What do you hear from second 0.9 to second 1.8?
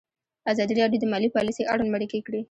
د مالي پالیسي